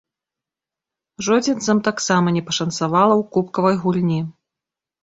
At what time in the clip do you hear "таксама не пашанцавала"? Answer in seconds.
1.89-3.15